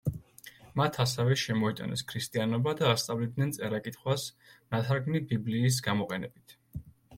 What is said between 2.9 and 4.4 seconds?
ასწავლიდნენ წერა-კითხვას